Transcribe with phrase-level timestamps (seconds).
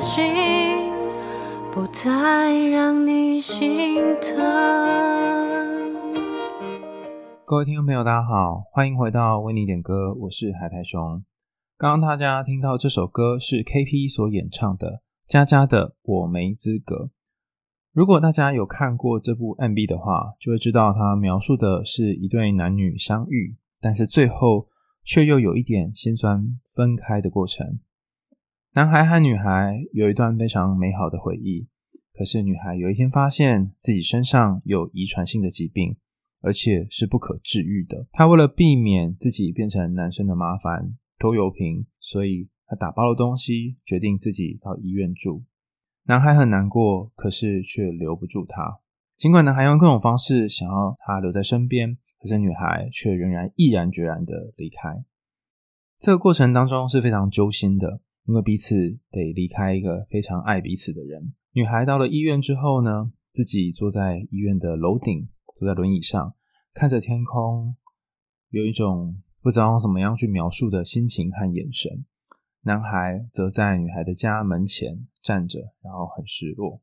[0.00, 0.92] 心，
[1.72, 4.36] 不太让你心疼。
[7.44, 11.24] 各位听众朋友，大家好，欢迎回到为你点歌，我是海苔熊。
[11.78, 17.10] 刚刚大家听到这首歌是 KP 所演唱的，家家的我没资格。
[17.92, 24.68] 如果大家有看过这部 MV 的话，就会知道它描述的是一对男女相遇，但是最后
[25.04, 27.78] 却又有一点心酸分开的过程。
[28.76, 31.66] 男孩和女孩有一段非常美好的回忆，
[32.12, 35.96] 可是女孩有一天发现自己身上有遗传性的疾病，
[36.42, 38.06] 而且是不可治愈的。
[38.12, 40.94] 她为了避免自己变成男生的麻烦。
[41.18, 45.42] 拖油瓶，所以他打包了东西，决定自己到医院住。
[46.04, 48.80] 男孩很难过，可是却留不住她。
[49.16, 55.02] 尽管男孩用各种方式想要她留在身边，可是女孩却仍然毅然决然的离开。
[55.98, 61.32] 这个过程当中是非常揪心的，因为彼此得离开一个非常爱彼此的人。
[61.52, 66.34] 女孩到了医院之后呢，自己坐在医院的楼顶，坐在轮椅上，
[66.74, 67.76] 看着天空，
[68.50, 69.22] 有一种。
[69.42, 72.04] 不知道怎么样去描述的心情和眼神，
[72.62, 76.82] 男孩则在女孩的家门前站着，然后很失落。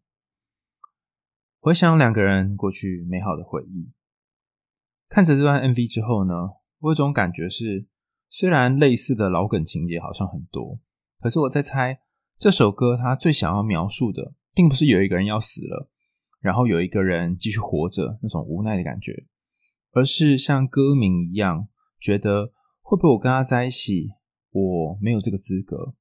[1.59, 3.91] 回想两个人过去美好的回忆，
[5.09, 7.85] 看着这段 MV 之后呢，我有种感觉是，
[8.30, 10.80] 虽然类似的老梗情节好像很多，
[11.23, 11.97] 可是我在猜，
[12.38, 15.89] 这首歌它最想要描述的，并不是有一个人要死了，
[16.41, 19.25] 然后有一个人继续活着那种无奈的感觉，
[19.94, 21.69] 而是像歌名一样。
[21.97, 22.51] 觉得
[22.81, 24.09] 会不会我跟他在一起，
[24.51, 25.95] 我没有这个资格。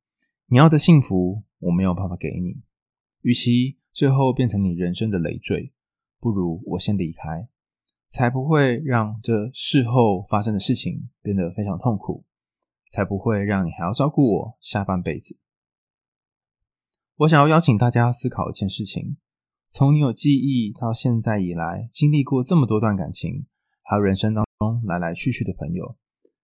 [0.47, 2.61] 你要的幸福，我没有办法给你。
[3.21, 5.73] 与其最后变成你人生的累赘，
[6.19, 7.47] 不如我先离开，
[8.11, 12.25] 才不会让这事后发生的事情变得非常痛苦，
[12.93, 15.39] 才不会让你还要照顾我下半辈子。
[17.17, 19.17] 我想要邀请大家思考一件事情：
[19.71, 23.47] 从你有记忆到现在以来，经历过这么多段感情，
[23.83, 25.97] 还有人生当中来来去去的朋友。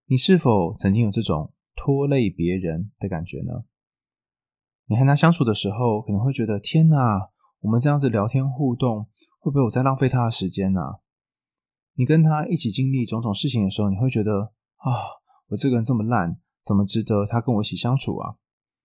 [0.07, 3.65] 你是否曾经有这种拖累别人的感觉呢？
[4.87, 7.29] 你和他相处的时候，可能会觉得天哪，
[7.61, 9.07] 我们这样子聊天互动，
[9.39, 10.81] 会不会我在浪费他的时间呢？
[11.95, 15.19] 你跟他一起经历种种事情的时候，你会觉得啊，
[15.49, 18.37] 我这个人这么烂，怎么值得他跟我一起相处啊？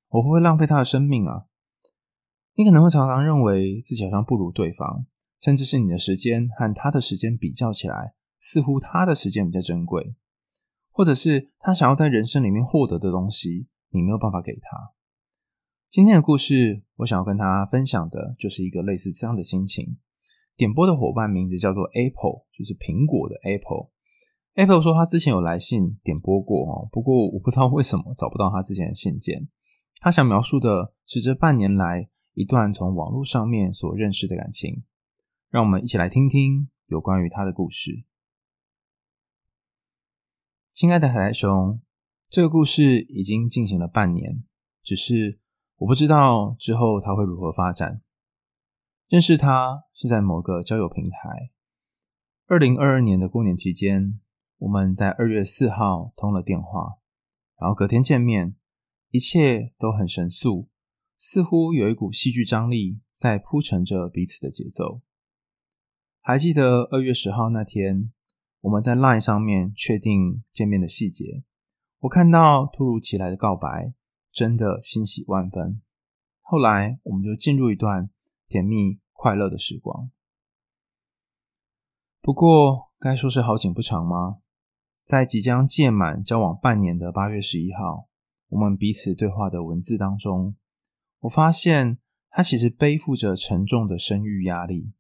[0.08, 1.48] 我会不会浪费他的生命啊？
[2.56, 5.06] 你可能会常常认为自己好像不如对方，
[5.42, 10.16] 甚至是你的时间和他的时间比较起来，似乎他的时间比较珍贵。
[10.92, 14.94] 或者是他想要在人生里面获得的东西，你没有办法给他。
[15.90, 19.98] 今天的故事，我想要跟他分享的，就是一个类似这样的心情。
[20.56, 23.93] 点播的伙伴名字叫做 Apple，就是苹果的 Apple。
[24.56, 29.48] Apple 说他之前有来信点播过哦，不过我不知道为什么找不到他之前的信件。
[30.00, 34.84] 他想描述的是这半年来一段从网络上面所认识的感情。
[35.50, 38.06] 让我们一起来听听有关于他的故事。
[40.72, 41.80] 亲爱的海苔熊，
[42.28, 44.44] 这个故事已经进行了半年，
[44.84, 45.40] 只是
[45.78, 48.02] 我不知道之后它会如何发展。
[49.08, 51.52] 认识他是在某个交友平台。
[52.48, 54.20] 二零二二年的过年期间，
[54.64, 56.98] 我们在二月四号通了电话，
[57.60, 58.56] 然后隔天见面，
[59.10, 60.70] 一切都很神速，
[61.18, 65.02] 似乎有一股戏剧张力在铺陈着彼此的节奏。
[66.22, 68.14] 还记得二月十号那天，
[68.62, 71.44] 我们在 LINE 上面确定见面的细节，
[72.00, 73.94] 我看到突如其来的告白，
[74.32, 75.82] 真的欣喜万分。
[76.40, 78.10] 后来我们就进入一段
[78.48, 80.10] 甜蜜快乐的时光。
[82.22, 84.38] 不过该说是好景不长吗？
[85.06, 88.08] 在即将届满交往半年的八月十一号，
[88.50, 90.56] 我们彼此对话的文字当中，
[91.20, 91.98] 我发现
[92.30, 94.94] 他其实背负着沉重的生育压力。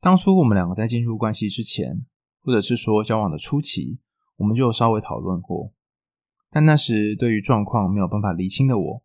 [0.00, 2.06] 当初我们两个在进入关系之前，
[2.40, 3.98] 或者是说交往的初期，
[4.36, 5.72] 我们就稍微讨论过，
[6.50, 9.02] 但那时对于状况没有办法厘清的我，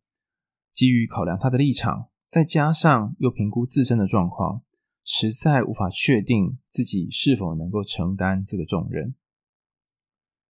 [0.74, 4.62] 基于考量他的立场，再加上又评估自身的状况，
[5.04, 9.16] 实在无法确定自己是否能够承担这个重任。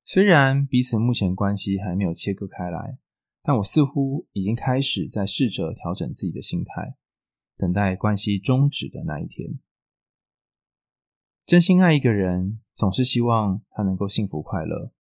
[0.08, 2.98] 虽然彼此目前关系还没有切割开来，
[3.44, 6.96] 但我似乎已经开始在试着调整自己的心态，
[7.58, 9.60] 等待关系终止的那一天。
[11.46, 14.94] 真心爱一个人，总是希望他能够幸福快乐，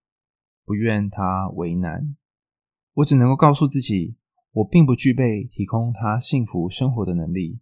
[0.65, 2.18] 不愿他为难。
[2.95, 4.18] 我只能够告诉自己，
[4.51, 7.62] 我并不具备提供他幸福生活的能力。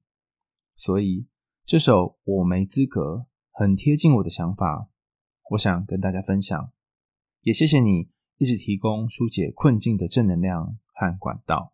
[0.74, 1.28] 所以
[1.64, 4.90] 这首我没资格，很贴近我的想法，
[5.52, 6.72] 我想跟大家分享。
[7.46, 11.74] 也谢谢你一直提供纾解困境的正能量和管道。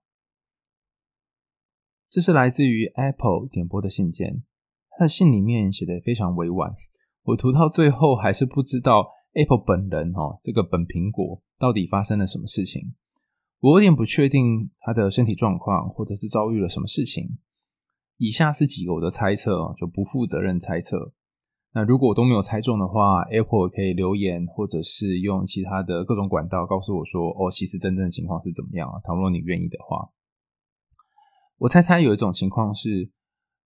[2.10, 4.44] 这是来自于 Apple 点播的信件，
[4.90, 6.76] 他的信里面写得非常委婉，
[7.24, 12.94] 我读到最后还是不知道 Apple 本人哦，这个本苹果到底发生了什么事情。
[13.62, 17.38] 我有点不确定他的身体状况，或者是遭遇了什么事情。
[18.18, 21.14] 以下是几个我的猜测，就不负责任猜测。
[21.74, 29.00] 那如果我都没有猜中的话，Apple 可以留言，或者是用其他的各种管道告诉我说，哦，其实真正的情况是怎么样啊？
[29.06, 30.10] 倘若你愿意的话，
[31.60, 33.10] 我猜猜有一种情况是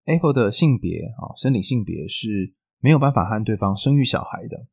[0.04, 4.68] ，Apple 的性别啊，生理性别是没有办法和对方生育小孩的。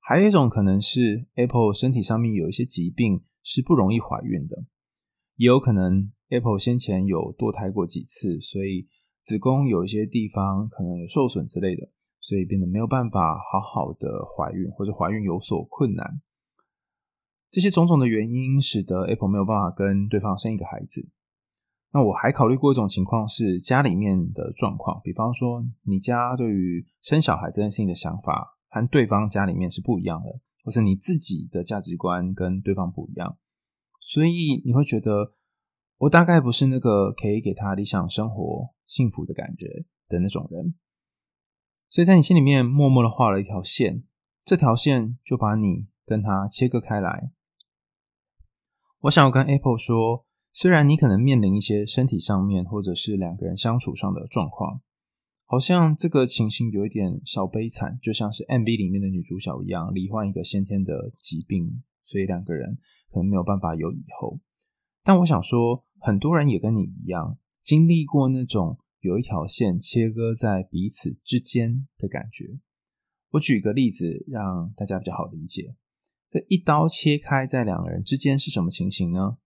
[0.00, 4.66] 还有一种可能是 Apple 身体上面有一些疾病是不容易怀孕的，
[5.36, 8.86] 也有可能 Apple 先前有堕胎过几次，所以
[9.22, 11.88] 子宫有一些地方可能有受损之类的。
[12.26, 16.22] 所以变得没有办法好好的怀孕，或者怀孕有所困难。
[17.50, 21.06] 这些种种的原因，使得 Apple 没有办法跟对方生一个孩子。
[21.92, 33.36] 那我还考虑过一种情况是家里面的状况，比方说你家对于生小孩这件事情的想法和对方家里面是不一样的，或是你自己的价值观跟对方不一样，
[34.00, 35.34] 所以你会觉得
[35.98, 40.74] 我大概不是那个可以给他理想生活、幸福的感觉的那种人。
[41.94, 44.02] 所以在你心里面默默的画了一条线，
[44.44, 47.30] 这条线就把你跟他切割开来。
[49.02, 54.80] 我想要跟 Apple 说，虽然你可能面临一些身体上面或者是两个人相处上的状况，
[55.44, 62.76] 好像这个情形有一点小悲惨，就像是 MV 里面的女主角一样，罹患一个先天的疾病，所以两个人
[63.12, 64.40] 可能没有办法有以后。
[65.04, 68.80] 但我想说，很多人也跟你一样，经历过那种。
[69.04, 72.58] 有一条线切割在彼此之间的感觉。
[73.32, 75.74] 我举个例子，让大家比较好理解。
[76.30, 79.36] 这一刀切开在两个人之间是什么情形呢？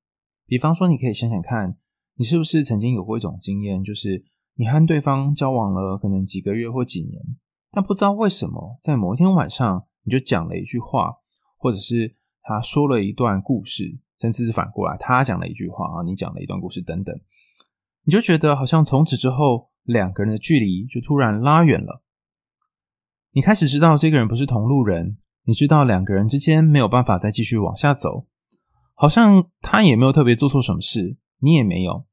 [0.46, 1.76] 比方说，你可以想想看，
[2.14, 4.25] 你是不是曾经有过一种经验，就是
[4.55, 7.20] 你和对方交往了可能几个月或几年，
[7.72, 11.12] 但不知道为什么，在某一天晚上你就讲了一句话，
[11.56, 17.19] 或者是他说了一段故事，甚至是反过来，他讲了一句话啊，你讲了一段故事等等。
[18.05, 22.03] 你就觉得好像从此之后，两个人的距离就突然拉远了。
[23.33, 28.27] 你开始知道这个人不是同路人，你知道两个人之间没有办法再继续往下走，
[28.95, 32.06] 好像他也没有特别做错什么事，你也没有，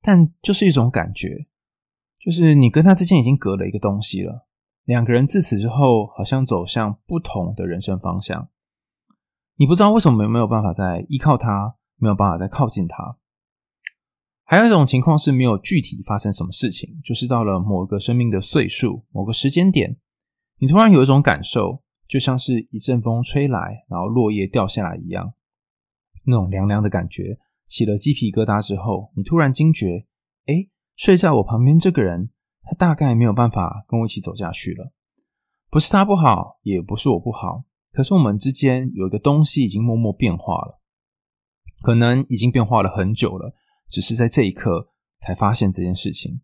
[0.00, 1.46] 但就是一种感觉，
[2.18, 4.46] 就是你跟他之间已经隔了一个东西了。
[4.84, 8.48] 两个人自此之后，好像走向不同的人生方向。
[9.56, 13.17] 你不知道为什么没有办法再依靠他，没有办法再靠近他。
[14.50, 19.98] 还有一种情况是没有具体发生什么事情，就是到了某个生命的岁数、某个时间点，
[20.58, 25.34] 你突然有一种感受，就像是一阵风吹来，然后落叶掉下来一样，
[26.24, 30.06] 那种凉凉的感觉，起了鸡皮疙瘩之后，你突然惊觉，
[30.46, 32.30] 诶，睡在我旁边这个人，
[32.62, 34.94] 他大概没有办法跟我一起走下去了。
[35.68, 40.80] 不是他不好，也不是我不好，可是我们之间有一个东西已经默默变化了，
[41.82, 43.54] 可能已经变化了很久了。
[43.88, 46.40] 只是在这一刻才发现这件事情，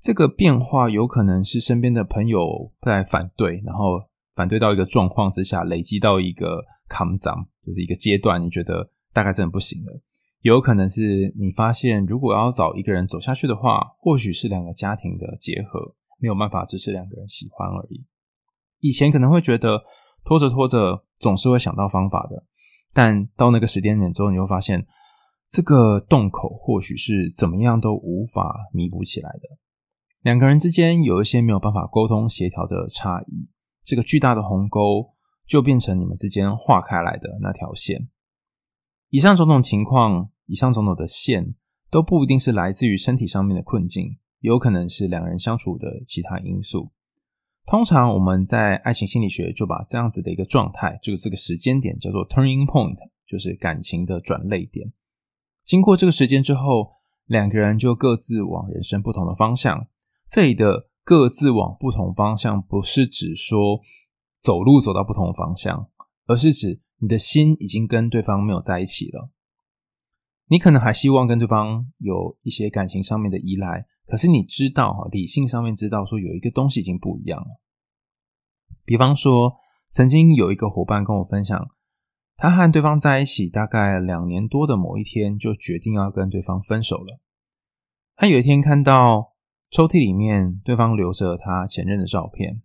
[0.00, 4.00] 这个变化有可能是身边的朋友在反对，然后
[4.34, 10.00] 反对到一个状况之下，累积到一个坎长，就是一个阶段，你觉得大概真的不行了。
[10.40, 18.06] 有可能是你发现，如果要找一个人走下去的话，或许是两个家庭的结合，没有办法支持两个人喜欢而已。
[18.80, 19.82] 以前可能会觉得
[20.24, 22.44] 拖着拖着总是会想到方法的，
[22.94, 24.86] 但到那个时间点之后，你会发现。
[25.48, 29.58] 这个洞口或许是怎么样都无法弥补起来的。
[30.22, 33.48] 两个人之间有一些没有办法沟通协调的差异，
[33.82, 35.14] 这个巨大的鸿沟
[35.46, 38.08] 就变成你们之间划开来的那条线。
[39.10, 41.54] 以上种种情况，以上种种的线，
[41.90, 46.90] 都不一定是来自于身体上面的困境，有可能是两人相处的其他因素。
[47.64, 54.92] 通常我们在爱情心理学就把这样子的一个状态，就是这个时间点叫做 turning point，就是感情的转捩点。
[55.68, 56.92] 经过这个时间之后，
[57.26, 59.86] 两个人就各自往人生不同的方向。
[60.26, 63.78] 这里的各自往不同方向，不是指说
[64.40, 65.90] 走路走到不同的方向，
[66.24, 69.28] 而是指你的心已经跟对方没有在一起了。
[70.46, 77.60] 你可能还希望跟对方有一些感情上面的依赖，可是你知道，理性上面知道说有一个东西已经不一样了。
[78.86, 79.58] 比方说，
[79.90, 81.68] 曾经有一个伙伴跟我分享。
[82.40, 87.18] 他和对方在一起大概两年多的某一天，就决定要跟对方分手了。
[88.14, 89.32] 他有一天看到
[89.72, 92.62] 抽屉里面对方留着他前任的照片，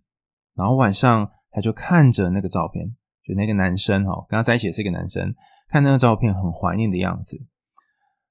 [0.54, 2.86] 然后晚上他就看着那个照片，
[3.24, 5.34] 就那个男生哈，跟他在一起的是一个男生，
[5.68, 7.36] 看那个照片很怀念的样子。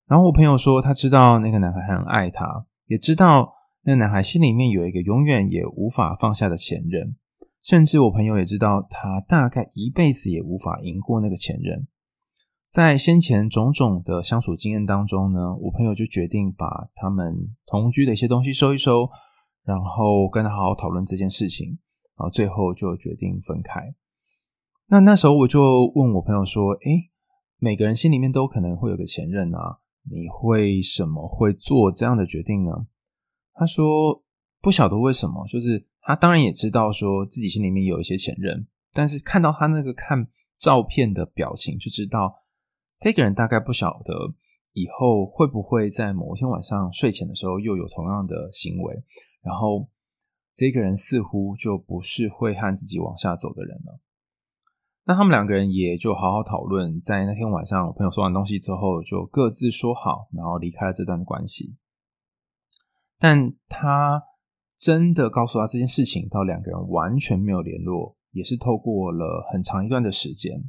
[0.08, 7.18] 然后我朋友说他知道那个男孩很爱他，也知道那个男孩心里面有一个永远也无法放下的前任，
[7.64, 11.88] 甚至我朋友也知道他大概一辈子也无法赢过那个前任。
[12.70, 17.34] 在先前种种的相处经验当中呢，我朋友就决定把他们
[17.66, 19.08] 同居的一些东西收一收，
[19.64, 21.68] 然后跟他好好讨论这件事情，
[22.18, 23.94] 然后最后就决定分开。
[24.88, 27.12] 那那时候我就问我朋友说：“诶，
[27.60, 29.80] 每个人心里面都可能会有个前任啊，
[30.10, 32.72] 你为什么会做这样的决定呢？”
[33.54, 34.24] 他说
[34.62, 42.42] ：“不晓得为什么，就是他当然也知道说自己心里面有一些前任，但是看到他那个看照片的表情，就知道。”
[42.96, 44.14] 这个人大概不晓得
[44.74, 49.04] 以后会不会在某一天晚上睡前的时候又有同样的行为，
[49.42, 49.90] 然后
[50.54, 54.00] 这个人似乎就不是会和自己往下走的人了。
[55.06, 61.76] 那他们两个人也就好好讨论，在那天晚上，我朋友收完东西之后就各自说好，然后离开了这段关系。
[63.20, 64.24] 但他
[64.84, 70.62] 真的告诉他这件事情，到两个人完全没有联络，也是透过了很长一段的时间。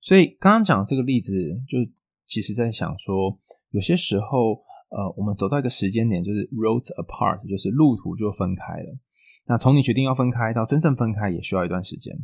[0.00, 1.32] 所以刚刚讲这个例子，
[1.68, 1.78] 就
[2.26, 3.38] 其实在想说，
[3.70, 4.54] 有些时候，
[4.90, 8.98] 呃，我们走到一个时间点，就是 road apart，就是路途就分开了。
[9.46, 12.16] 那从你决定要分开到真正分开，也需要一段时间。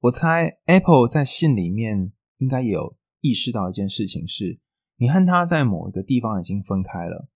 [0.00, 4.60] 我猜 Apple 在信里面应该也有意识到一件事情是，是
[4.96, 7.28] 你和他在某一个地方已经分开了。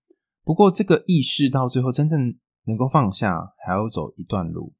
[0.43, 4.73] 不过这个意识到最后真正能够放下，还要走一段路。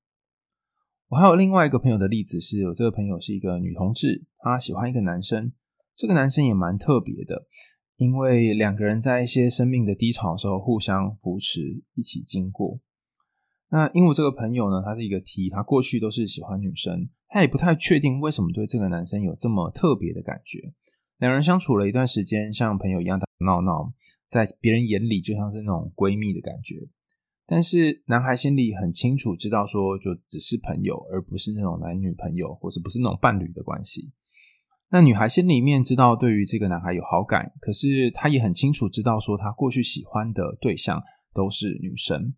[1.10, 5.52] 我还有另外一个朋友的例子是，有这个朋友是一个女同志，她喜欢一个男生，
[5.96, 7.46] 这个男生也蛮特别的，
[7.98, 12.80] 因为两个人在一些生命的低潮时候互相扶持，一起经过。
[13.70, 20.74] 那因为我这个朋友呢，他是一个 T，他过去都是喜欢女生，他也不太确定为什么对这个男生有这么特别的感觉。
[21.18, 23.94] 两人相处了一段时间，像朋友一样打闹闹，
[24.28, 26.76] 在别人眼里就像是那种闺蜜的感觉。
[27.54, 34.12] 但是男孩心里很清楚，知道说就只是朋友，而不是那种男女朋友，或是不是那种伴侣的关系。
[34.90, 41.00] 那女孩心里面知道对于这个男孩有好感，可是她也很清楚知道说他过去喜欢的对象
[41.32, 42.34] 都是女生。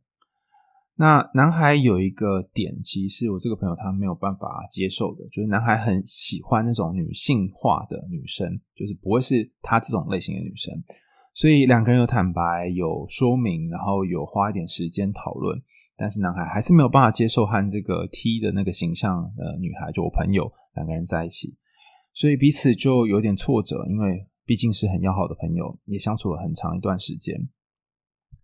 [0.95, 10.73] 那男孩有一个点，其实我这个朋友他没有办法接受的，就是男孩很喜欢那种女性化的女生，就是不会是他这种类型的女生。
[11.35, 15.61] 所以两个人有坦白，有说明，然后有花一点时间讨论，
[15.97, 21.57] 但是男孩还是没有办法接受和这个 T 的那个形象的女孩，就我朋友两个人在一起，
[22.13, 27.35] 所以彼此就有点挫折，因为毕竟是很要好的朋友，也相处了很长一段时间，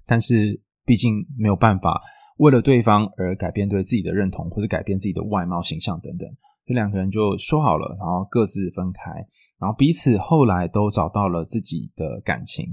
[0.05, 2.01] 但是毕竟没有办法
[2.39, 6.29] 为了对方而改变对自己的认同，或者改变自己的外貌形象等等。
[6.65, 9.12] 这两个人就说好了，然后各自分开，
[9.60, 12.65] 然后彼此后来都找到了自己的感情。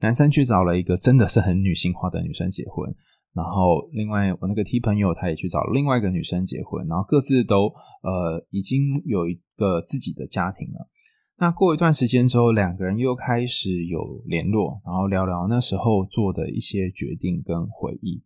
[0.00, 2.92] 男生去找了一个真的是很女性化的女生结婚，
[3.34, 7.66] 然后另外我那个 T 朋友他也去找了另外一个女生结婚，然后各自都
[8.02, 10.88] 呃已经有一个自己的家庭了。
[11.36, 18.22] 那过一段时间之后，两个人又开始有联络，然后聊聊那时候做的一些决定跟回忆。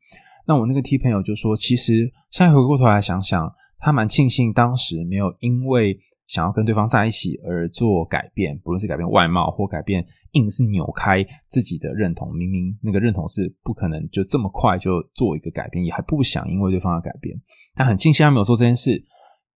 [0.47, 3.53] 那我那个 T 朋友就说，其实现在回过头来想想。
[3.79, 12.35] 他蛮庆幸当时没有因为想要跟对方在一起而做改变，不论是改变外貌或改变，硬是扭开自己的认同。
[12.37, 17.35] 明明那个认同是不可能就这么快就做一个改变，也还不想因为对方而改变。
[17.75, 19.03] 但很庆幸他没有做这件事，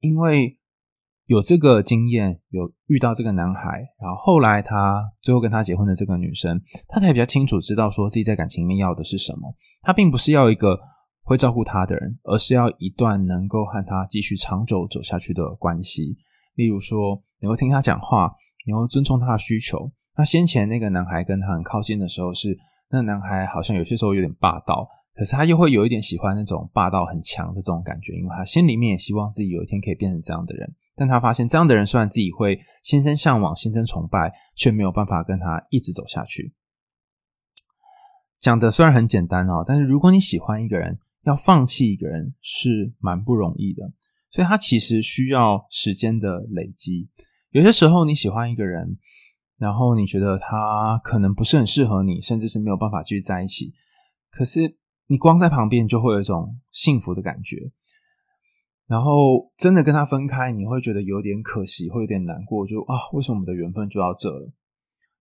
[0.00, 0.56] 因为
[1.26, 9.54] 有这个经验，有遇到这个男孩，然后后来他最后跟他结婚的这个女生，他才比较清楚知道说自己在感情里面要的是什么。
[9.82, 10.80] 他并不是要一个。
[11.24, 16.16] 会照顾他的人，而是要一段能够和他继续长久走下去的关系。
[16.54, 18.30] 例如说，能够听他讲话，
[18.66, 19.90] 能够尊重他的需求。
[20.16, 22.58] 那先前那个男孩跟他很靠近的时候是，
[22.90, 30.74] 那男孩好像有些时候有点霸道，可是他又会有一点喜欢那种霸道很强的这种感觉，因为他心里面也希望自己有一天可以变成这样的人。
[30.94, 36.52] 但他发现这样的人虽然自己会心生向往、心生崇拜，却没有办法跟他一直走下去。
[38.38, 43.92] 讲的虽然很简单哦，但是如果你喜欢一个人，要放弃一个人是蛮不容易的，
[44.30, 47.08] 所以他其实需要时间的累积。
[47.50, 48.98] 有些时候你喜欢一个人，
[49.58, 53.72] 然后你觉得他可能不是很适合你，甚至是没有办法继续在一起。
[54.30, 57.70] 可是你光在旁边就会有一种幸福的感觉，
[58.86, 64.52] 然后真的跟他分开，你会觉得有点可惜，会有点难过，就啊，为什么我们的缘分就到这了？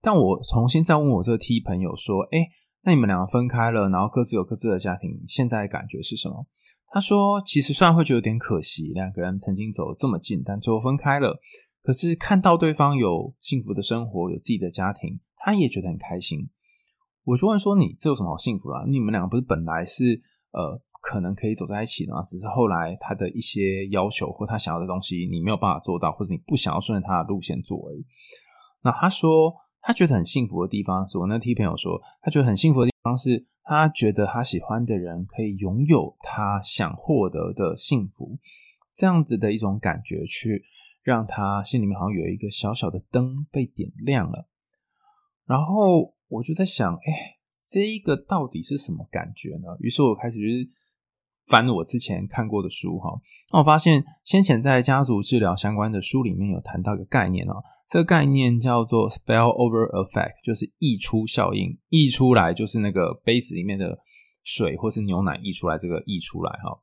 [0.01, 2.47] 但我重新再问我这个 T 朋友说，诶
[2.83, 6.47] 那你们两个分开了，然后各自有各自的家庭，现在感觉是什么？
[6.93, 11.39] 他说，其实虽然会觉得有点可惜，两个人曾经走得这么近，但最后分开了。
[11.83, 16.49] 可是看到对方有幸福的生活，有自己的家庭，他也觉得很开心。
[17.23, 18.83] 我就问说：“你这有什么好幸福的啊？
[18.87, 20.19] 你们两个不是本来是
[20.51, 22.21] 呃可能可以走在一起的吗？
[22.23, 28.03] 只是后来他的一些要求或他想要的东西你没有办法做到，或者你不想要顺着他的路线做而已。”
[28.83, 38.37] 那他说他觉得很幸福的地方是我那 T 朋友说他觉得很幸福的地方是他觉得他喜欢的人可以拥有他想获得的幸福，
[38.93, 40.63] 这样子的一种感觉，去
[41.03, 44.47] 让他心里面好像有一个小小的灯被点亮了，
[45.45, 46.15] 然后。
[46.31, 49.67] 我就在想，哎、欸，这一个到底是什么感觉呢？
[49.81, 50.39] 于是我开始
[51.45, 53.09] 翻我之前看过的书哈，
[53.51, 57.61] 那我发现先前在家族治疗相关的书里面有谈到一个概念哦，
[57.91, 63.99] 这个概念叫做 spillover effect，就是溢出效应，溢出来就是那个杯子里面的
[64.45, 66.79] 水或是牛奶溢出来，这个溢出来哈，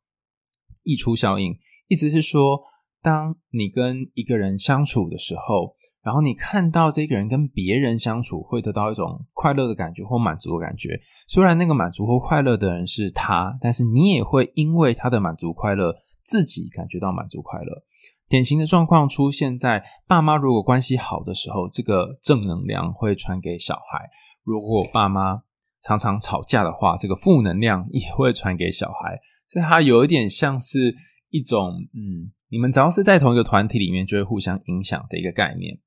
[0.82, 1.56] 溢出效应，
[1.88, 2.60] 意思是说，
[3.00, 5.76] 当你跟一个人相处的时候。
[6.00, 10.98] 然后你看到这个人跟别人相处，会得到一种快乐的感觉或满足的感觉。
[11.26, 17.82] 虽然那个满足或快乐的人是他，但是你也会因为他的满足快乐，自己感觉到满足快乐。
[18.28, 24.06] 典型的状况出现在爸妈如果关系好的时候，这个正能量会传给小孩；
[24.44, 25.42] 如果爸妈
[25.82, 29.18] 常常吵架的话，这个负能量也会传给小孩。
[29.48, 30.94] 所以它有一点像是
[31.30, 35.78] 一种，嗯，你们只要是在同一个团体里面，就会互相影响的一个概念。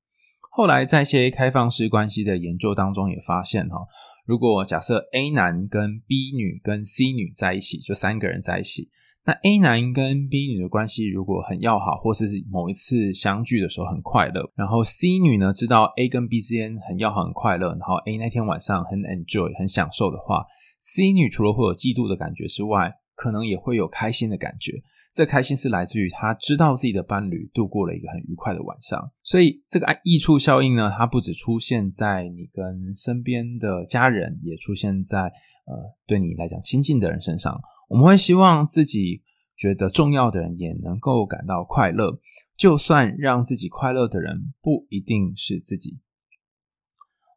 [0.49, 3.77] 后来在一些开放式关系的研究当中也发现哈，
[4.25, 8.89] 如果假设 A 男跟 B 女跟 C 女在一起，就三个人在一起，
[9.23, 20.43] 那 A 男跟 B 女的关系如果很要好，或是某一次相聚的时候很快乐，然后 C 女呢知道 A 跟 B 之间很要好很快乐，然后 A 那天晚上很 enjoy 很享受的话
[20.79, 24.81] ，C 女除了会有嫉妒的感觉之外，可能也会有开心的感觉。
[25.13, 35.75] 这开心是来自于他知道自己的伴侣度过了一个很愉快的晚上，所以这个溢出效应呢，它不只出现在你跟身边的家人，也出现在呃
[36.07, 37.59] 对你来讲亲近的人身上。
[37.91, 39.21] 我们会希望自己
[39.55, 42.19] 觉得重要的人也能够感到快乐，
[42.57, 45.99] 就算让自己快乐的人不一定是自己。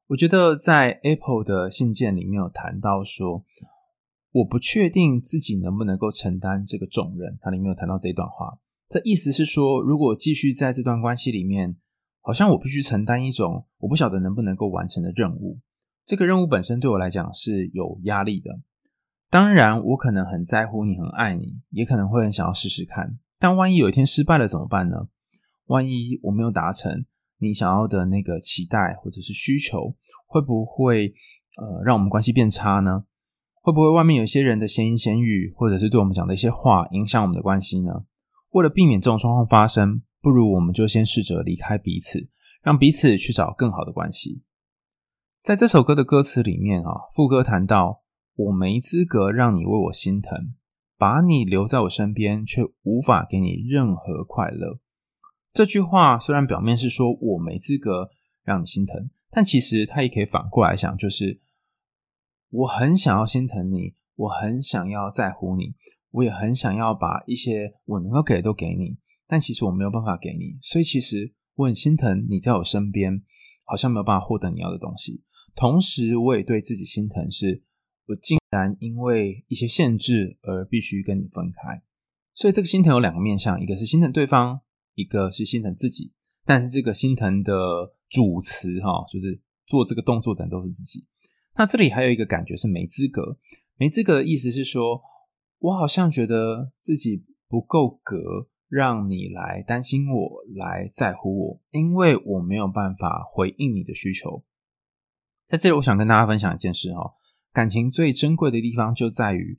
[0.09, 3.45] 我觉得在 Apple 的信件里面有谈到说。
[4.35, 7.39] 我不确定自己能不能够承担这个重任。
[7.41, 11.77] 它里面有谈到这一段话，这意思是说，如果继续在这段关系里面，
[12.21, 15.61] 好像我必须承担一种我不晓得能不能够完成的任务。
[16.05, 18.59] 这个任务本身对我来讲是有压力的。
[19.35, 23.19] 当然，我可能很在乎你，很爱你，也可能会很想要试试看。
[23.41, 25.09] 但万一有一天失败了怎么办呢？
[25.65, 27.05] 万一我没有达成
[27.39, 29.97] 你想要的那个期待或者是需求，
[30.29, 31.13] 会不会
[31.57, 33.07] 呃让我们关系变差呢？
[33.61, 38.05] 会不会外面有些人的闲言闲语，或者是对我们讲的一些话，影响我们的关系呢？
[38.51, 42.29] 为了避免这种状况发生，不如我们就先试着离开彼此，
[42.63, 44.45] 让彼此去找更好的关系。
[45.43, 48.03] 在这首歌的歌词里面啊，副歌谈到
[48.35, 50.55] ：“我没资格让你为我心疼，
[50.97, 54.79] 把你留在我身边，却无法给你任何快乐。”
[55.53, 58.11] 这句话虽然表面是说我没资格
[58.43, 61.41] 让你心疼，但其实它也可以反过来想，就是。
[62.51, 65.75] 我很想要心疼你，我很想要在乎你，
[66.13, 73.21] 我也很想要把一些我能够给的都给你，但其实我没有办法给你，所以其实我很心疼你在我身边，
[73.65, 75.25] 好像没有办法获得你要的东西。
[75.57, 77.64] 同时，我也对自己心疼是，是
[78.07, 81.83] 我竟然因为一些限制而必须跟你分开。
[82.35, 84.61] 所以这个心疼有两个面向，一个是心疼对方，
[84.95, 86.13] 一个是心疼自己。
[86.45, 87.53] 但是这个心疼的
[88.11, 91.07] 主词哈，就是做这个动作的都是自己。
[91.57, 93.39] 那这里还有一个感觉是没资格，
[93.77, 95.01] 没资格的意思是说，
[95.61, 104.45] 我好像觉得自己不够格让你来担心我，来在乎我，因为我没有办法回应你的需求。
[105.47, 107.15] 在这里，我想跟大家分享一件事哈，
[107.55, 109.57] 感情最珍贵的地方就在于，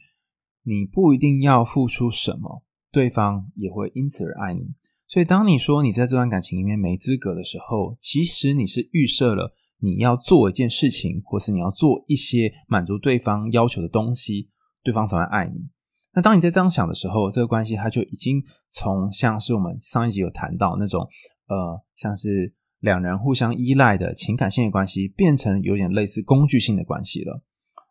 [0.63, 4.75] 你不一定要付出什么，对方也会因此而爱你。
[5.07, 9.55] 所以，当你说你在这段感情里面没资格的时候，其实你是预设了。
[9.79, 14.49] 你要做一件事情，或是你要做一些满足对方要求的东西，
[14.83, 15.69] 对方才会爱你。
[16.13, 21.07] 那当你在这样想的时候，这个关系它就已经从像是我们上一集有谈到那种
[21.47, 27.43] 呃，像是两人互相依赖的情感性的关系，变成有点类似工具性的关系了。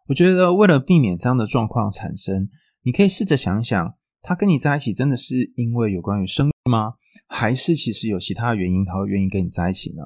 [0.09, 2.49] 我觉得为了避免这样的状况产生，
[2.83, 6.95] 你可以试着想想，他跟你在一起真的是因为有关于生育吗？
[7.27, 10.03] 还是其实有其他原因他会愿意跟你在一起呢？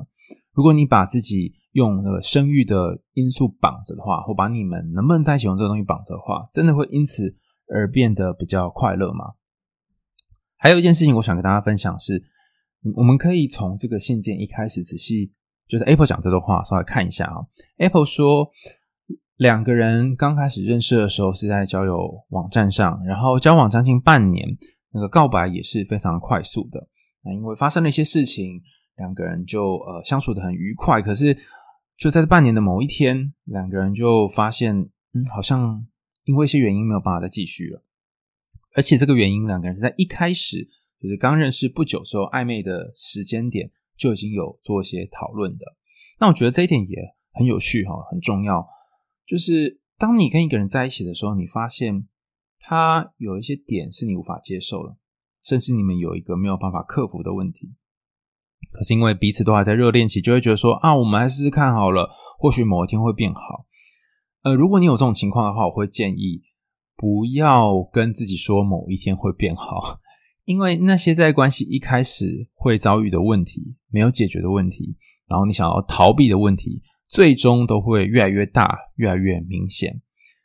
[0.52, 7.34] 如果你把自己用那个生育的因素绑着的话，或把你们能不能在一起用这个东西绑着的话，真的会因此
[7.72, 9.34] 而变得比较快乐吗？
[10.56, 12.22] 还有一件事情，我想跟大家分享是，
[12.96, 15.32] 我们可以从这个信件一开始仔细，
[15.68, 17.36] 就是 Apple 讲这段话，稍微看一下啊。
[17.78, 18.50] Apple 说，
[19.38, 24.44] 两个人刚开始认识的时候是在交友网站上，然后交往将近半年，
[24.92, 26.88] 那个告白也是非常快速的。
[27.22, 28.60] 那因为发生了一些事情，
[28.96, 31.00] 两个人就呃相处得很愉快。
[31.00, 31.32] 可是
[31.96, 35.86] 就在这半年的某一天，两个人就发现，嗯，好像
[36.24, 37.84] 因为一些原因没有办法再继续了。
[38.74, 40.68] 而且这个原因，两个人是在一开始
[41.00, 45.64] 就是刚认识不久时候暧昧的时间点就已经有做一些讨论的。
[46.18, 46.96] 那我觉得这一点也
[47.34, 48.68] 很有趣哈，很重要。
[49.28, 52.08] 就是当你跟一个人在一起的时候，你发现
[52.58, 54.96] 他有一些点是你无法接受的，
[55.44, 57.74] 甚至你们有一个没有办法克服的问题。
[58.72, 63.66] 可是因为彼此都还在热恋期，就会觉得说啊，我们来试试看好了，或许某一天会变好。
[64.44, 66.42] 呃，如果你有这种情况的话，我会建议
[66.96, 70.00] 不要跟自己说某一天会变好，
[70.46, 74.96] 因为那些在关系一开始会遭遇的问题，没有解决的问题，
[75.28, 76.82] 然后你想要逃避的问题。
[77.08, 80.00] 最终都会越来越大，越来越明显，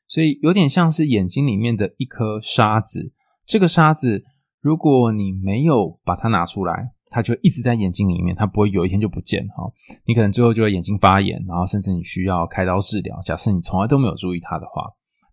[0.07, 3.11] 所以有点像是眼睛里面的一颗沙子。
[3.45, 4.23] 这个沙子，
[4.61, 9.69] 如果你没有把它拿出来，它就一直在眼睛里面，它不会有一天就不见哈。
[10.05, 13.19] 你可能最后就会眼睛发炎，然后甚至你需要开刀治疗。
[13.25, 14.83] 假设你从来都没有注意它的话，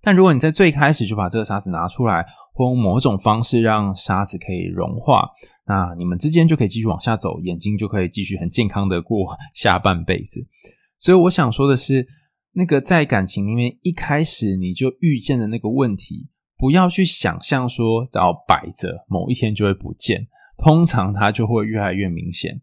[0.02, 5.28] 但如果你在最开始就把这个沙子拿出来，或用某种方式让沙子可以融化，
[5.66, 10.44] 那你们之间就可以继续往下走，眼睛就可以继续很健康的过下半辈子。
[11.00, 12.06] 所以我想说的是，
[12.52, 22.60] 那个在感情里面一开始你就遇见的那个问题，不要去想象说只要摆着某一天就会不见，通常它就会越来越明显。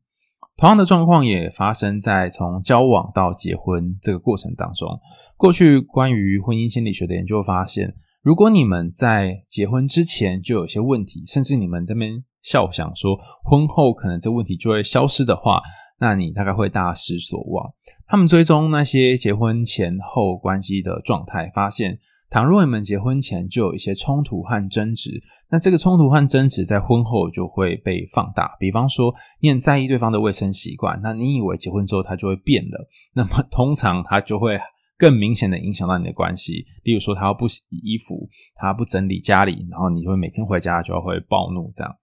[0.56, 4.88] 同样的状况也发生在从交往到结婚这个过程当中。
[5.36, 15.62] 过去关于婚姻心理学的研究发现，如果你们在结婚之前就有些问题，甚至你们这边笑想说婚后可能这问题就会消失的话，
[16.00, 17.72] 那你大概会大失所望。
[18.10, 28.56] 他们追踪那些结婚前后关系的状态，发现，倘若你们结婚前就有一些冲突和争执，那这个冲突和争执在婚后就会被放大。
[28.62, 34.58] 比方说，你很在意对方的卫生习惯，那你以为结婚之后他就会变了，那么通常他就会
[34.98, 36.66] 更明显的影响到你的关系。
[36.84, 41.94] 例如说，他要不洗衣服，他不整理家里，然后你就会每天回家就会暴怒这样。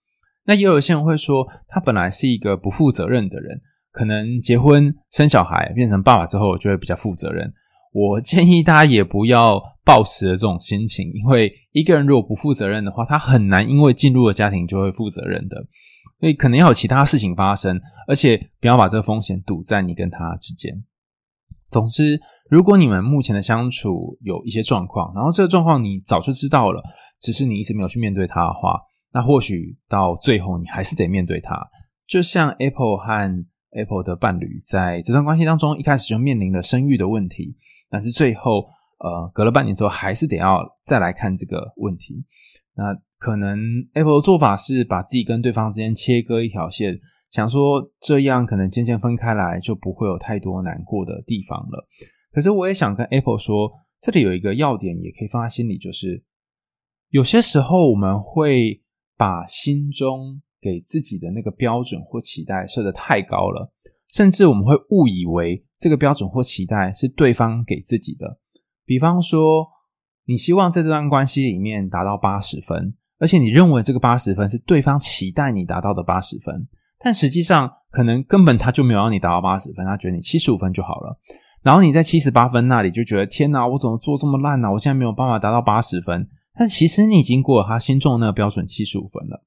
[0.44, 3.58] 那也有些人会说，他本来是一个不负责任的人。
[3.94, 7.50] 可能结婚生小孩变成爸爸之后就会比较负责任。
[7.92, 15.56] 我建议大家也不要抱持这种心情，因为一个人如果不负责任的话，他很难因为进入了家庭就会负责任的。
[16.18, 20.72] 所以可能要有其他事情发生，而且不要把这个风险赌在你跟他之间。
[21.70, 26.82] 总之，如果你们目前的相处有一些状况，然后这个状况你早就知道了，
[27.20, 28.80] 只是你一直没有去面对他的话，
[29.12, 31.56] 那或许到最后你还是得面对他。
[32.08, 37.56] 就像 Apple 和 Apple 的伴侣在这段关系当中，一开始就面临了生育的问题，
[37.90, 38.66] 但是最后，
[38.98, 42.24] 呃，隔了半年之后，还是得要再来看这个问题。
[42.76, 43.58] 那可能
[43.92, 46.98] Apple 的做法是把自己跟对方之间切割一条线，
[47.30, 51.86] 想说这样可能渐渐分开来，就不会有太多难过的地方了。
[52.32, 56.24] 可是我也想跟 Apple 说，这里有一个要点，也可以放在心里，就是
[57.10, 58.82] 有些时候我们会
[59.16, 63.70] 把心中给自己的那个标准或期待设得太高了，
[64.08, 68.38] 甚至我们会误以为这个标准或期待是对方给自己的。
[68.86, 69.66] 比方说，
[70.24, 76.66] 你希望在这段关系里面达到八十分，而且你认为这个八十分是对方期待你达到的八十分，
[76.98, 81.18] 但实际上可能根本他就没有让你达到八十分，他觉得你七十五分就好了。
[81.62, 84.70] 然后你在七十八分那里就觉得天哪，我怎么做这么烂呢？
[84.70, 89.42] 我现在没有办法达到八十分，但其实你已经过了他心中的那个标准七十五分了。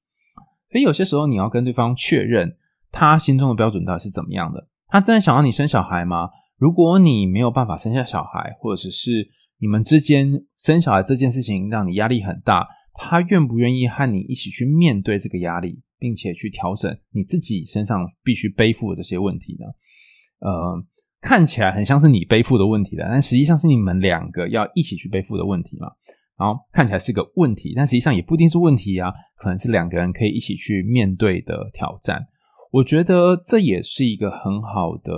[0.71, 2.57] 所以有些时候你要跟对方确认
[2.91, 4.67] 他心中的标准到底是怎么样的。
[4.87, 6.29] 他真的想要你生小孩吗？
[6.57, 19.65] 如果你没有办法生下小孩，或者是你们之间生小孩这件事情让你压力很大，他愿不愿意和你一起去面对这个压力，并且去调整你自己身上必须背负的这些问题呢？
[20.39, 20.83] 呃，
[21.21, 25.87] 看起来很像是你背负的问题的，但实际上是你们两个要一起去背负的问题嘛。
[26.37, 32.23] 然后看起来是个问题，但实际上也不一定是问题啊，可能是两个人可以一起去面对的挑战。
[32.71, 35.11] 我觉得这也是一个很好的，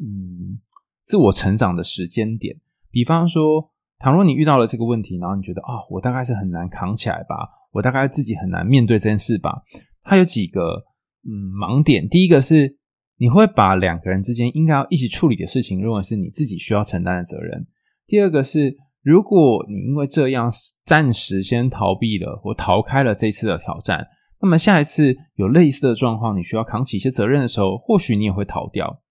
[0.00, 0.58] 嗯，
[1.04, 2.56] 自我成长的时间点。
[2.90, 9.62] 比方说，倘若你遇到了这个问题，然后你觉得啊、哦，我大概是很难扛起来吧，我大概自己很难面对这件事吧。
[10.02, 10.82] 它有几个
[11.24, 12.76] 嗯盲点，第一个是
[13.18, 17.64] 你会把两个人之间应该要一起处理的事情认为是你自己需要承担的责任。
[18.08, 18.76] 第二个是。
[19.02, 20.50] 如果你因为这样
[20.84, 24.06] 暂时先逃避了或逃开了这次的挑战，
[24.40, 29.02] 那么下一次有类似的状况，你需要扛起一些责任的时候，或许你也会逃掉。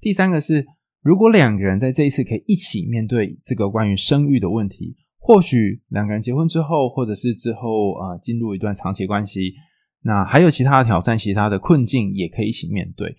[0.00, 0.64] 第三个是，
[1.02, 9.54] 如果两个人在这一次可以一起面对这个关于生育的问题，或许两个人结婚之后，或者是之后啊进入一段长期关系，
[10.02, 13.16] 那还有其他的挑战、其他的困境也可以一起面对。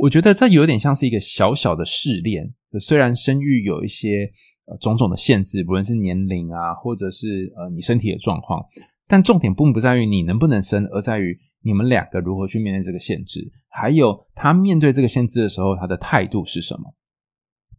[0.00, 2.54] 我觉得这有点像是一个小小的试炼。
[2.78, 4.30] 虽然生育有一些
[4.70, 8.64] 呃种种的限制，不论是年龄啊，或者是呃你身体的状况，
[9.06, 16.94] 但重点并不在于你能不能生，而在于你们两个如何去面对这个限制，还有他面对这个限制的时候，他的态度是什么。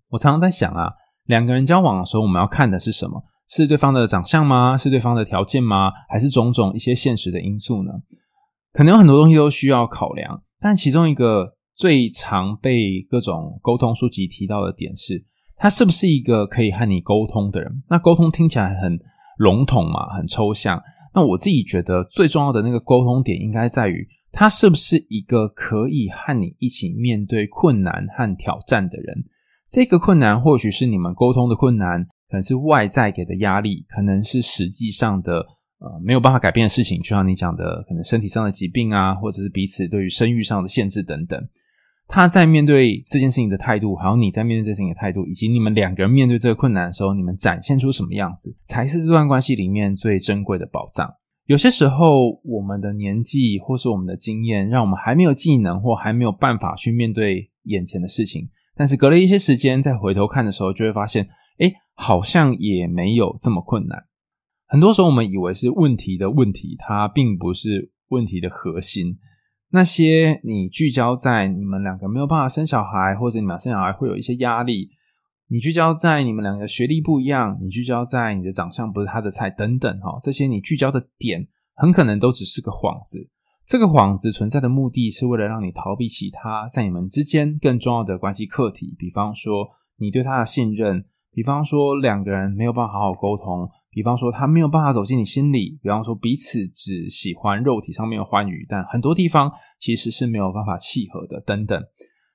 [0.09, 0.91] 我常常在想啊，
[1.25, 3.23] 两个人交往的时候，我们要看的是什么？
[3.47, 4.77] 是对方的长相吗？
[4.77, 5.91] 是对方的条件吗？
[6.07, 7.91] 还是种种一些现实的因素呢？
[8.73, 11.55] 可能有很多东西都需要考量，但其中一个。
[11.75, 15.23] 最常被各种沟通书籍提到的点是，
[15.59, 17.83] 他是不是一个可以和你沟通的人？
[17.89, 18.97] 那沟通听起来很
[19.37, 20.81] 笼统嘛，很抽象。
[21.13, 29.23] 那我自己觉得最重要的那个沟通点，应该在于他是不是一个可以和你一起面对困难和挑战的人。
[29.69, 35.45] 这个困难或许是你们沟通的困难，可能是外在给的压力，可能是实际上的。
[35.81, 41.41] 呃，没有办法改变的事情，就像你讲的，可能身体上的疾病啊，或者是彼此对于生育上的限制等等。
[42.11, 51.07] 他在面对这件事情的态度，还有你在面对这件事情的态度，以及你们两个人面对这个困难的时候，你们展现出什么样子，才是这段关系里面最珍贵的宝藏。
[51.45, 58.49] 有些时候，我们的年纪或是我们的经验，让我们还没有技能或还没有办法去面对眼前的事情。
[58.75, 64.03] 但是隔了一些时间再回头看的时候，就会发现，诶，好像也没有这么困难。
[64.67, 69.15] 很多时候，我们以为是问题的问题，它并不是问题的核心。
[69.71, 74.89] 那些你聚焦在你们两个没有办法生小孩，或者你们俩生小孩会有一些压力，
[75.47, 83.29] 你聚焦在你们两个学历不一样，你聚焦在你的长相不是他的菜等等哈，这些你聚焦的点很可能都只是个幌子。
[83.67, 93.69] 这个幌子存在的目的是为了让你逃避其他在你们之间更重要的关系课题，比方说你对他的信任，比方说两个人没有办法好好沟通。
[93.91, 101.81] 比方说，他没有办法走进你心里；比方说，彼此只喜欢肉体上面的欢愉，但很多地方其实是没有办法契合的，等等。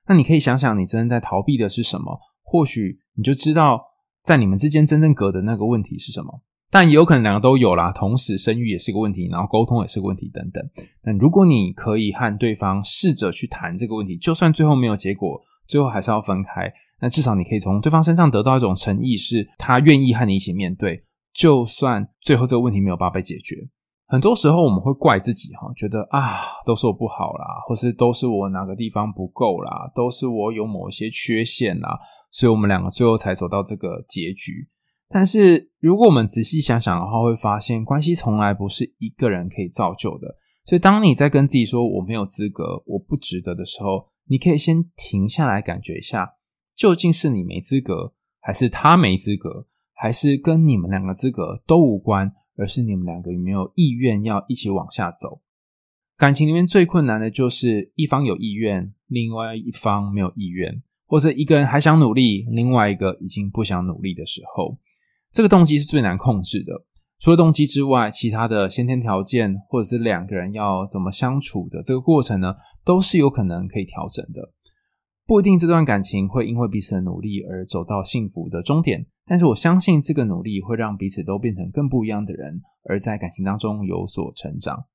[0.07, 2.19] 那你可以想想，你真正在逃避的是什么？
[2.43, 3.81] 或许你就知道，
[4.23, 6.41] 在你们之间真正隔的那个问题是什么。
[6.71, 10.61] 但也有可能两个都有啦，同时生育也是个问题，然后沟通也是个问题，等等。
[11.03, 21.01] 那如果你可以和对方试着去谈这个问题，就算最后没有结果，最后还是要分开，那至少你可以从对方身上得到一种诚意，是他愿意和你一起面对。
[21.35, 23.57] 就算最后这个问题没有办法被解决，
[24.07, 31.99] 很多时候我们会怪自己哈，觉得啊都是我不好啦，或是都是我哪个地方不够啦，都是我有某些缺陷啦，
[32.31, 34.69] 所以我们两个最后才走到这个结局。
[35.09, 40.37] 但是如果我们仔细想想的话，会发现关系从来不是一个人可以造就的。
[40.65, 46.35] 所以当你在跟自己说我没有资格，我不值得的时候，你可以先停下来感觉一下，
[46.75, 49.67] 究竟是你没资格，还是他没资格？
[49.95, 55.41] 还是跟你们两个资格都无关，而是你们两个有没有意愿要一起往下走。
[56.17, 64.77] 感情里面最困难的就是一方有意愿，另外一方没有意愿，或者一个人还想努力，另外一个已经不想努力的时候，
[65.31, 66.85] 这个动机是最难控制的。
[67.19, 72.53] 除了动机之外，其他的先天条件，或者是两个人要怎么相处的这个过程呢，
[72.83, 74.53] 都是有可能可以调整的。
[75.27, 84.85] 不一定这段感情会因为彼此的努力而走到幸福的终点，但是我相信这个努力会让彼此都变成更不一样的人，而在感情当中有所成长。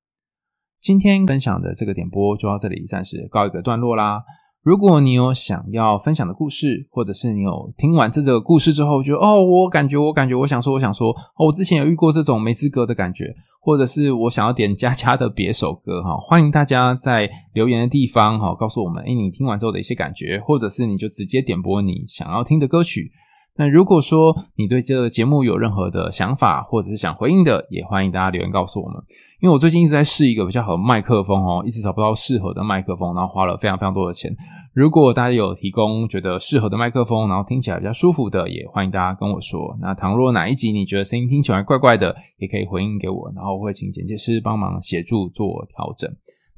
[0.80, 4.22] 今天分享的这个点播就到这里，暂时告一个段落啦。
[4.62, 23.10] 如果你有想要分享的故事，或者是你有听完这个故事之后，觉得哦，我感觉，我感觉，我想说，我想说，哦，我之前有遇过这种没资格的感觉，或者是我想要点佳佳的别首歌哈，欢迎大家在留言的地方哈，告诉我们，哎，你听完之后的一些感觉，或者是你就直接点播你想要听的歌曲。
[23.56, 28.96] 那如果说你对这个节目有任何的想法，或者是想回应的，也欢迎大家留言告诉我们。
[29.40, 34.34] 因为我最近一直在试一个比较好的麦克风哦，一直找不到适合的麦克风，然后花了非常非常多的钱。
[34.72, 39.76] 如果大家有提供觉得适合的麦克风，然后听起来比较舒服的，也欢迎大家跟我说。
[39.80, 46.10] 那倘若哪一集你觉得声音听起来怪怪的，也可以回应给我，然后我会请剪接师帮忙协助做调整。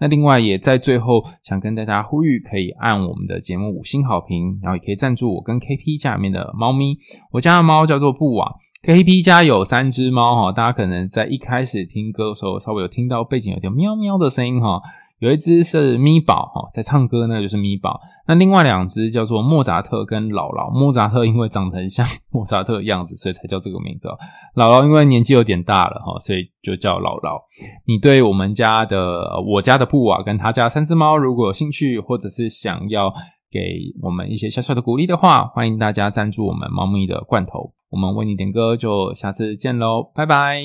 [0.02, 6.98] 那另外也在最后想跟大家呼吁，可以按我们的节目五星好评，然后也可以赞助我跟 KP 家里面的猫咪。
[7.30, 14.82] 我家的猫叫做布瓦，KP 家有三只猫哈，大家可能在一开始听歌的时候稍微有听到背景有点喵喵的声音哈。
[15.22, 18.00] 有一只是咪宝哈，在唱歌呢，就是咪宝。
[18.26, 20.68] 那另外两只叫做莫扎特跟姥姥。
[20.76, 24.08] 莫扎特因为长得很像莫扎特的样子，所以才叫这个名字。
[24.56, 27.40] 姥姥因为年纪有点大了哈，所以就叫姥姥。
[27.86, 33.08] 你对我们家的我家的布瓦跟他家三只猫如果有兴趣，或者是想要
[33.48, 33.60] 给
[34.02, 37.72] 我们一些小小的鼓励的话，欢迎大家赞助我们猫咪的罐头。
[37.90, 40.60] 我们为你点歌，就下次见喽，拜拜。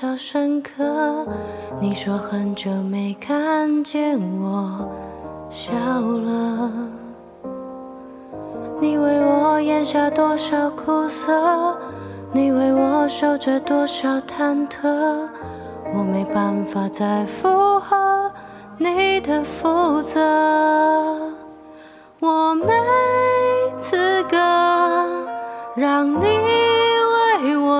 [0.00, 1.26] 少深刻？
[1.80, 4.88] 你说很久没看见我
[5.50, 6.72] 笑了。
[8.80, 11.76] 你为我咽下多少苦涩？
[12.30, 14.88] 你为我受着多少忐忑？
[15.92, 18.30] 我没办法再符合
[18.76, 20.20] 你的负责，
[22.20, 22.72] 我没。
[23.80, 24.36] 资格
[25.74, 26.67] 让你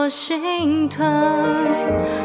[0.08, 1.04] 心疼，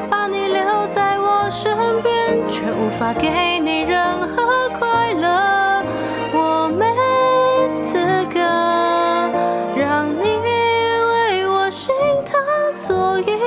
[0.10, 5.84] 把你留在我身边，却无法给你任何快乐。
[6.34, 6.86] 我没
[7.84, 7.98] 资
[8.34, 8.40] 格
[9.78, 11.94] 让你为我心
[12.24, 12.40] 疼，
[12.72, 13.38] 所以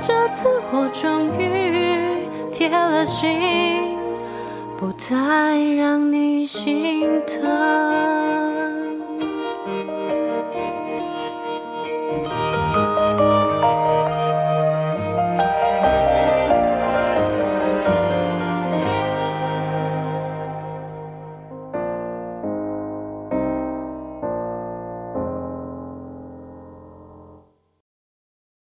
[0.00, 3.98] 这次我终于铁了心，
[4.78, 5.14] 不再
[5.76, 8.29] 让你心疼。